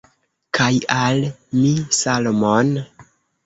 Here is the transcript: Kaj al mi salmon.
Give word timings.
Kaj 0.59 0.69
al 1.01 1.21
mi 1.61 1.75
salmon. 2.01 2.77